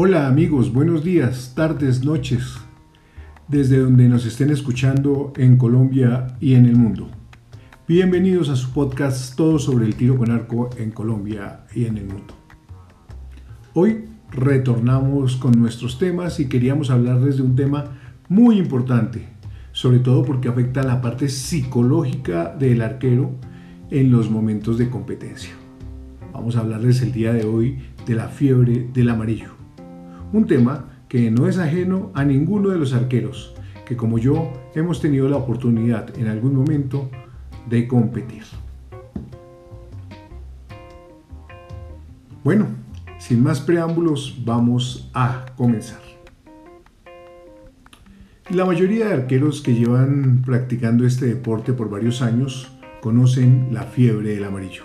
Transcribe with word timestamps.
Hola 0.00 0.28
amigos, 0.28 0.72
buenos 0.72 1.02
días, 1.02 1.54
tardes, 1.56 2.04
noches, 2.04 2.54
desde 3.48 3.80
donde 3.80 4.08
nos 4.08 4.26
estén 4.26 4.50
escuchando 4.50 5.32
en 5.36 5.56
Colombia 5.56 6.36
y 6.38 6.54
en 6.54 6.66
el 6.66 6.76
mundo. 6.76 7.08
Bienvenidos 7.88 8.48
a 8.48 8.54
su 8.54 8.70
podcast 8.70 9.34
Todo 9.34 9.58
sobre 9.58 9.86
el 9.86 9.96
tiro 9.96 10.16
con 10.16 10.30
arco 10.30 10.70
en 10.78 10.92
Colombia 10.92 11.64
y 11.74 11.86
en 11.86 11.98
el 11.98 12.06
mundo. 12.06 12.32
Hoy 13.74 14.04
retornamos 14.30 15.34
con 15.34 15.58
nuestros 15.58 15.98
temas 15.98 16.38
y 16.38 16.46
queríamos 16.46 16.90
hablarles 16.90 17.38
de 17.38 17.42
un 17.42 17.56
tema 17.56 17.86
muy 18.28 18.56
importante, 18.56 19.26
sobre 19.72 19.98
todo 19.98 20.24
porque 20.24 20.48
afecta 20.48 20.82
a 20.82 20.86
la 20.86 21.00
parte 21.00 21.28
psicológica 21.28 22.54
del 22.56 22.82
arquero 22.82 23.32
en 23.90 24.12
los 24.12 24.30
momentos 24.30 24.78
de 24.78 24.90
competencia. 24.90 25.50
Vamos 26.32 26.54
a 26.54 26.60
hablarles 26.60 27.02
el 27.02 27.10
día 27.10 27.32
de 27.32 27.44
hoy 27.44 27.80
de 28.06 28.14
la 28.14 28.28
fiebre 28.28 28.88
del 28.94 29.08
amarillo. 29.08 29.57
Un 30.32 30.46
tema 30.46 30.84
que 31.08 31.30
no 31.30 31.48
es 31.48 31.58
ajeno 31.58 32.10
a 32.14 32.24
ninguno 32.24 32.68
de 32.68 32.78
los 32.78 32.92
arqueros, 32.92 33.54
que 33.86 33.96
como 33.96 34.18
yo 34.18 34.52
hemos 34.74 35.00
tenido 35.00 35.28
la 35.28 35.36
oportunidad 35.36 36.16
en 36.18 36.28
algún 36.28 36.54
momento 36.54 37.10
de 37.68 37.88
competir. 37.88 38.42
Bueno, 42.44 42.66
sin 43.18 43.42
más 43.42 43.60
preámbulos, 43.60 44.42
vamos 44.44 45.10
a 45.14 45.46
comenzar. 45.56 46.00
La 48.50 48.64
mayoría 48.64 49.08
de 49.08 49.14
arqueros 49.14 49.60
que 49.60 49.74
llevan 49.74 50.42
practicando 50.44 51.06
este 51.06 51.26
deporte 51.26 51.72
por 51.72 51.90
varios 51.90 52.22
años 52.22 52.70
conocen 53.00 53.68
la 53.72 53.82
fiebre 53.82 54.34
del 54.34 54.44
amarillo. 54.44 54.84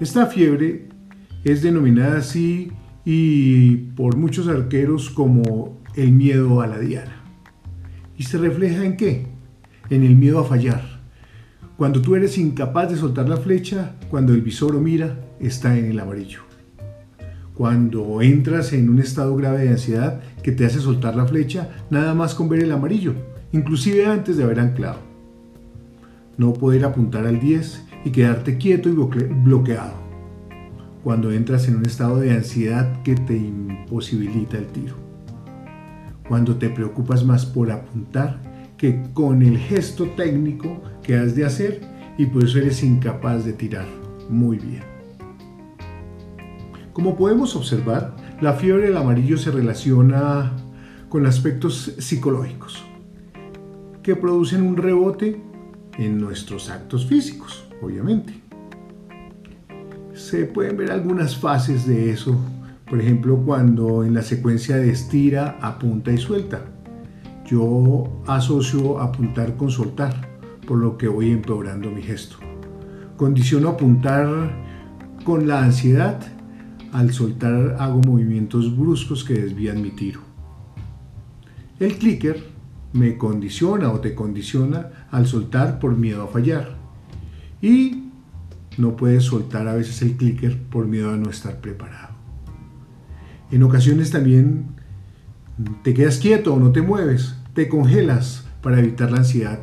Esta 0.00 0.26
fiebre 0.26 0.88
es 1.44 1.62
denominada 1.62 2.18
así 2.18 2.72
y 3.10 3.76
por 3.96 4.18
muchos 4.18 4.48
arqueros 4.48 5.08
como 5.08 5.78
el 5.94 6.12
miedo 6.12 6.60
a 6.60 6.66
la 6.66 6.78
diana. 6.78 7.22
¿Y 8.18 8.24
se 8.24 8.36
refleja 8.36 8.84
en 8.84 8.98
qué? 8.98 9.24
En 9.88 10.04
el 10.04 10.14
miedo 10.14 10.40
a 10.40 10.44
fallar. 10.44 11.00
Cuando 11.78 12.02
tú 12.02 12.16
eres 12.16 12.36
incapaz 12.36 12.90
de 12.90 12.98
soltar 12.98 13.26
la 13.26 13.38
flecha, 13.38 13.94
cuando 14.10 14.34
el 14.34 14.42
visor 14.42 14.78
mira 14.78 15.18
está 15.40 15.78
en 15.78 15.86
el 15.86 15.98
amarillo. 16.00 16.40
Cuando 17.54 18.20
entras 18.20 18.74
en 18.74 18.90
un 18.90 18.98
estado 18.98 19.34
grave 19.36 19.64
de 19.64 19.70
ansiedad 19.70 20.20
que 20.42 20.52
te 20.52 20.66
hace 20.66 20.78
soltar 20.78 21.16
la 21.16 21.24
flecha 21.24 21.70
nada 21.88 22.12
más 22.12 22.34
con 22.34 22.50
ver 22.50 22.62
el 22.62 22.72
amarillo, 22.72 23.14
inclusive 23.52 24.04
antes 24.04 24.36
de 24.36 24.44
haber 24.44 24.60
anclado. 24.60 24.98
No 26.36 26.52
poder 26.52 26.84
apuntar 26.84 27.26
al 27.26 27.40
10 27.40 27.84
y 28.04 28.10
quedarte 28.10 28.58
quieto 28.58 28.90
y 28.90 28.92
bloqueado 28.92 30.07
cuando 31.08 31.32
entras 31.32 31.66
en 31.68 31.76
un 31.76 31.86
estado 31.86 32.18
de 32.20 32.32
ansiedad 32.32 33.02
que 33.02 33.14
te 33.14 33.34
imposibilita 33.34 34.58
el 34.58 34.66
tiro. 34.66 34.94
Cuando 36.28 36.56
te 36.56 36.68
preocupas 36.68 37.24
más 37.24 37.46
por 37.46 37.70
apuntar 37.70 38.42
que 38.76 39.04
con 39.14 39.40
el 39.40 39.56
gesto 39.56 40.10
técnico 40.10 40.82
que 41.02 41.16
has 41.16 41.34
de 41.34 41.46
hacer 41.46 41.80
y 42.18 42.26
por 42.26 42.44
eso 42.44 42.58
eres 42.58 42.82
incapaz 42.82 43.46
de 43.46 43.54
tirar 43.54 43.86
muy 44.28 44.58
bien. 44.58 44.82
Como 46.92 47.16
podemos 47.16 47.56
observar, 47.56 48.14
la 48.42 48.52
fiebre 48.52 48.88
del 48.88 48.98
amarillo 48.98 49.38
se 49.38 49.50
relaciona 49.50 50.52
con 51.08 51.24
aspectos 51.24 51.94
psicológicos 51.96 52.84
que 54.02 54.14
producen 54.14 54.60
un 54.60 54.76
rebote 54.76 55.40
en 55.96 56.18
nuestros 56.20 56.68
actos 56.68 57.06
físicos 57.06 57.66
obviamente. 57.80 58.47
Se 60.28 60.44
pueden 60.44 60.76
ver 60.76 60.92
algunas 60.92 61.38
fases 61.38 61.86
de 61.86 62.10
eso, 62.10 62.38
por 62.86 63.00
ejemplo 63.00 63.38
cuando 63.46 64.04
en 64.04 64.12
la 64.12 64.20
secuencia 64.20 64.76
de 64.76 64.90
estira, 64.90 65.56
apunta 65.62 66.12
y 66.12 66.18
suelta. 66.18 66.60
Yo 67.46 68.22
asocio 68.26 69.00
apuntar 69.00 69.56
con 69.56 69.70
soltar, 69.70 70.12
por 70.66 70.76
lo 70.76 70.98
que 70.98 71.08
voy 71.08 71.30
empeorando 71.30 71.90
mi 71.90 72.02
gesto. 72.02 72.36
Condiciono 73.16 73.70
apuntar 73.70 74.50
con 75.24 75.48
la 75.48 75.64
ansiedad, 75.64 76.20
al 76.92 77.10
soltar 77.14 77.76
hago 77.78 78.02
movimientos 78.02 78.76
bruscos 78.76 79.24
que 79.24 79.32
desvían 79.32 79.80
mi 79.80 79.92
tiro. 79.92 80.20
El 81.80 81.96
clicker 81.96 82.44
me 82.92 83.16
condiciona 83.16 83.90
o 83.90 84.00
te 84.00 84.14
condiciona 84.14 85.08
al 85.10 85.26
soltar 85.26 85.78
por 85.78 85.96
miedo 85.96 86.24
a 86.24 86.28
fallar 86.28 86.76
y 87.62 88.07
no 88.78 88.96
puedes 88.96 89.24
soltar 89.24 89.68
a 89.68 89.74
veces 89.74 90.00
el 90.02 90.16
clicker 90.16 90.56
por 90.56 90.86
miedo 90.86 91.12
a 91.12 91.16
no 91.16 91.30
estar 91.30 91.60
preparado. 91.60 92.14
En 93.50 93.62
ocasiones 93.62 94.10
también 94.10 94.66
te 95.82 95.94
quedas 95.94 96.18
quieto 96.18 96.54
o 96.54 96.60
no 96.60 96.70
te 96.70 96.82
mueves, 96.82 97.34
te 97.54 97.68
congelas 97.68 98.46
para 98.62 98.78
evitar 98.78 99.10
la 99.10 99.18
ansiedad 99.18 99.60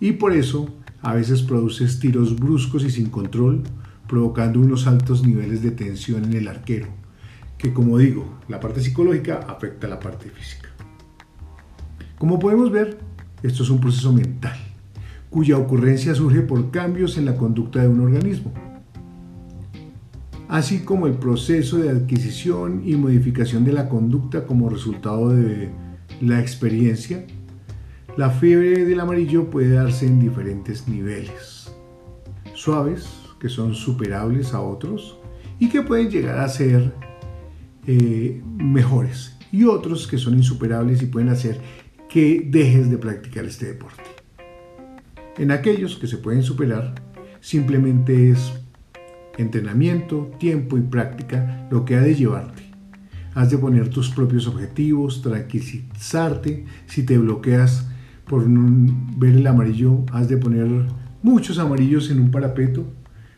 y 0.00 0.12
por 0.12 0.32
eso 0.32 0.68
a 1.00 1.14
veces 1.14 1.42
produces 1.42 2.00
tiros 2.00 2.36
bruscos 2.38 2.84
y 2.84 2.90
sin 2.90 3.08
control, 3.08 3.62
provocando 4.08 4.60
unos 4.60 4.86
altos 4.86 5.24
niveles 5.24 5.62
de 5.62 5.70
tensión 5.70 6.24
en 6.24 6.34
el 6.34 6.48
arquero, 6.48 6.88
que 7.58 7.72
como 7.72 7.98
digo, 7.98 8.38
la 8.48 8.60
parte 8.60 8.80
psicológica 8.80 9.40
afecta 9.48 9.86
a 9.86 9.90
la 9.90 10.00
parte 10.00 10.28
física. 10.30 10.68
Como 12.18 12.38
podemos 12.38 12.70
ver, 12.70 12.98
esto 13.42 13.62
es 13.62 13.70
un 13.70 13.80
proceso 13.80 14.12
mental 14.12 14.58
cuya 15.32 15.56
ocurrencia 15.56 16.14
surge 16.14 16.42
por 16.42 16.70
cambios 16.70 17.16
en 17.16 17.24
la 17.24 17.36
conducta 17.36 17.80
de 17.80 17.88
un 17.88 18.00
organismo, 18.00 18.52
así 20.46 20.80
como 20.80 21.06
el 21.06 21.14
proceso 21.14 21.78
de 21.78 21.88
adquisición 21.88 22.82
y 22.84 22.96
modificación 22.96 23.64
de 23.64 23.72
la 23.72 23.88
conducta 23.88 24.46
como 24.46 24.68
resultado 24.68 25.30
de 25.30 25.70
la 26.20 26.38
experiencia, 26.38 27.24
la 28.18 28.28
fiebre 28.28 28.84
del 28.84 29.00
amarillo 29.00 29.48
puede 29.48 29.70
darse 29.70 30.06
en 30.06 30.20
diferentes 30.20 30.86
niveles, 30.86 31.72
suaves, 32.52 33.08
que 33.40 33.48
son 33.48 33.74
superables 33.74 34.52
a 34.52 34.60
otros, 34.60 35.18
y 35.58 35.70
que 35.70 35.80
pueden 35.80 36.10
llegar 36.10 36.40
a 36.40 36.48
ser 36.50 36.92
eh, 37.86 38.42
mejores, 38.58 39.38
y 39.50 39.64
otros 39.64 40.06
que 40.06 40.18
son 40.18 40.34
insuperables 40.34 41.02
y 41.02 41.06
pueden 41.06 41.30
hacer 41.30 41.58
que 42.10 42.46
dejes 42.46 42.90
de 42.90 42.98
practicar 42.98 43.46
este 43.46 43.64
deporte. 43.64 44.11
En 45.38 45.50
aquellos 45.50 45.96
que 45.96 46.06
se 46.06 46.18
pueden 46.18 46.42
superar, 46.42 46.94
simplemente 47.40 48.30
es 48.30 48.52
entrenamiento, 49.38 50.30
tiempo 50.38 50.76
y 50.76 50.82
práctica 50.82 51.66
lo 51.70 51.84
que 51.84 51.96
ha 51.96 52.02
de 52.02 52.14
llevarte. 52.14 52.62
Has 53.34 53.50
de 53.50 53.56
poner 53.56 53.88
tus 53.88 54.10
propios 54.10 54.46
objetivos, 54.46 55.22
tranquilizarte. 55.22 56.66
Si 56.86 57.04
te 57.04 57.16
bloqueas 57.16 57.88
por 58.26 58.44
ver 58.46 59.34
el 59.34 59.46
amarillo, 59.46 60.04
has 60.12 60.28
de 60.28 60.36
poner 60.36 60.68
muchos 61.22 61.58
amarillos 61.58 62.10
en 62.10 62.20
un 62.20 62.30
parapeto 62.30 62.84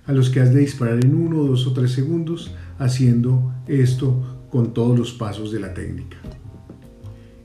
a 0.07 0.13
los 0.13 0.31
que 0.31 0.41
has 0.41 0.53
de 0.53 0.61
disparar 0.61 1.05
en 1.05 1.15
uno, 1.15 1.45
dos 1.45 1.67
o 1.67 1.73
tres 1.73 1.93
segundos, 1.93 2.55
haciendo 2.79 3.55
esto 3.69 4.47
con 4.51 4.75
todos 4.75 4.99
los 4.99 5.13
pasos 5.13 5.53
de 5.53 5.61
la 5.61 5.75
técnica. 5.75 6.17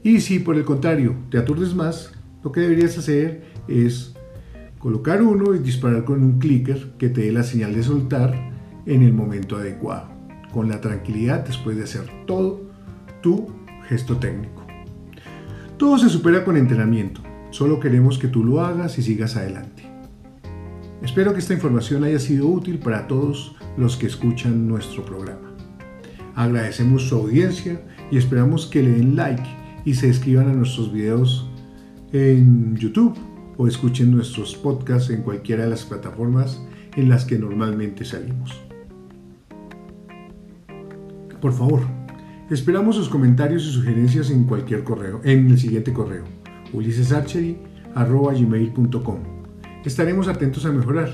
Y 0.03 0.21
si 0.21 0.39
por 0.39 0.57
el 0.57 0.65
contrario 0.65 1.15
te 1.29 1.37
aturdes 1.37 1.75
más, 1.75 2.11
lo 2.43 2.51
que 2.51 2.61
deberías 2.61 2.97
hacer 2.97 3.43
es 3.67 4.15
Colocar 4.79 5.21
uno 5.21 5.53
y 5.53 5.59
disparar 5.59 6.05
con 6.05 6.23
un 6.23 6.39
clicker 6.39 6.93
que 6.97 7.09
te 7.09 7.21
dé 7.21 7.33
la 7.33 7.43
señal 7.43 7.75
de 7.75 7.83
soltar 7.83 8.33
en 8.85 9.03
el 9.03 9.13
momento 9.13 9.57
adecuado, 9.57 10.07
con 10.53 10.69
la 10.69 10.79
tranquilidad 10.79 11.45
después 11.45 11.75
de 11.75 11.83
hacer 11.83 12.09
todo 12.25 12.61
tu 13.21 13.47
gesto 13.89 14.15
técnico. 14.17 14.65
Todo 15.75 15.97
se 15.97 16.07
supera 16.07 16.45
con 16.45 16.55
entrenamiento, 16.55 17.19
solo 17.49 17.81
queremos 17.81 18.17
que 18.17 18.29
tú 18.29 18.45
lo 18.45 18.61
hagas 18.61 18.97
y 18.97 19.01
sigas 19.01 19.35
adelante. 19.35 19.83
Espero 21.01 21.33
que 21.33 21.39
esta 21.39 21.53
información 21.53 22.05
haya 22.05 22.19
sido 22.19 22.47
útil 22.47 22.79
para 22.79 23.05
todos 23.05 23.57
los 23.75 23.97
que 23.97 24.07
escuchan 24.07 24.65
nuestro 24.65 25.05
programa. 25.05 25.55
Agradecemos 26.35 27.09
su 27.09 27.15
audiencia 27.15 27.81
y 28.11 28.17
esperamos 28.17 28.65
que 28.65 28.81
le 28.81 28.91
den 28.91 29.17
like 29.17 29.43
y 29.83 29.95
se 29.95 30.07
inscriban 30.07 30.49
a 30.49 30.53
nuestros 30.53 30.93
videos 30.93 31.49
en 32.13 32.77
YouTube 32.77 33.17
o 33.61 33.67
escuchen 33.67 34.09
nuestros 34.09 34.55
podcasts 34.55 35.09
en 35.09 35.21
cualquiera 35.21 35.65
de 35.65 35.71
las 35.71 35.83
plataformas 35.83 36.61
en 36.95 37.09
las 37.09 37.25
que 37.25 37.37
normalmente 37.37 38.05
salimos. 38.05 38.57
Por 41.41 41.51
favor, 41.51 41.81
esperamos 42.49 42.95
sus 42.95 43.09
comentarios 43.09 43.65
y 43.65 43.71
sugerencias 43.71 44.31
en 44.31 44.45
cualquier 44.45 44.85
correo, 44.85 45.19
en 45.25 45.47
el 45.47 45.59
siguiente 45.59 45.91
correo, 45.91 46.23
ulisesarchery.com. 46.71 49.17
Estaremos 49.83 50.29
atentos 50.29 50.65
a 50.65 50.71
mejorar 50.71 51.09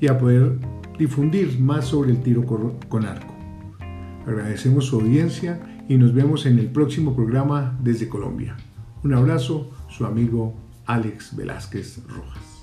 y 0.00 0.06
a 0.06 0.16
poder 0.16 0.56
difundir 0.98 1.60
más 1.60 1.84
sobre 1.84 2.12
el 2.12 2.22
tiro 2.22 2.46
con 2.46 3.04
arco. 3.04 3.34
Agradecemos 4.26 4.86
su 4.86 5.00
audiencia 5.00 5.60
y 5.86 5.98
nos 5.98 6.14
vemos 6.14 6.46
en 6.46 6.58
el 6.58 6.68
próximo 6.68 7.14
programa 7.14 7.78
desde 7.82 8.08
Colombia. 8.08 8.56
Un 9.04 9.12
abrazo, 9.12 9.70
su 9.90 10.06
amigo 10.06 10.69
Alex 10.90 11.32
Velázquez 11.36 12.00
Rojas. 12.08 12.59